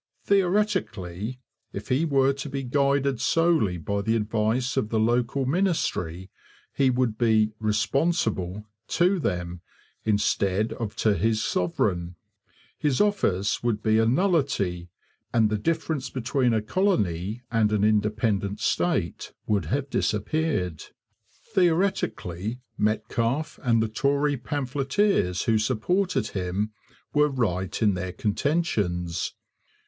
[0.23, 1.39] Theoretically,
[1.73, 6.31] if he were to be guided solely by the advice of the local ministry,
[6.73, 9.61] he would be 'responsible' to them
[10.03, 12.15] instead of to his sovereign;
[12.79, 14.89] his office would be a nullity,
[15.31, 20.81] and the difference between a colony and an independent state would have disappeared.
[21.53, 26.71] Theoretically Metcalfe and the Tory pamphleteers who supported him
[27.13, 29.35] were right in their contentions.